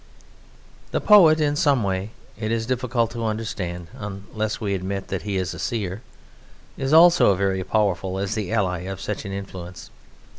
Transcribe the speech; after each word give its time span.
The 0.89 0.99
poet, 0.99 1.39
in 1.39 1.55
some 1.55 1.83
way 1.83 2.09
it 2.35 2.51
is 2.51 2.65
difficult 2.65 3.11
to 3.11 3.23
understand 3.23 3.85
(unless 3.95 4.59
we 4.59 4.73
admit 4.73 5.09
that 5.09 5.21
he 5.21 5.37
is 5.37 5.53
a 5.53 5.59
seer), 5.59 6.01
is 6.75 6.91
also 6.91 7.35
very 7.35 7.63
powerful 7.63 8.17
as 8.17 8.33
the 8.33 8.51
ally 8.51 8.79
of 8.79 8.99
such 8.99 9.25
an 9.25 9.31
influence. 9.31 9.91